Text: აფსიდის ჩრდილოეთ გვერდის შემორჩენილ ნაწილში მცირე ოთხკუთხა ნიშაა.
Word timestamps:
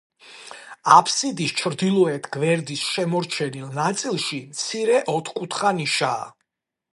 აფსიდის 0.93 1.51
ჩრდილოეთ 1.59 2.29
გვერდის 2.37 2.85
შემორჩენილ 2.95 3.69
ნაწილში 3.77 4.41
მცირე 4.49 4.99
ოთხკუთხა 5.15 5.77
ნიშაა. 5.83 6.27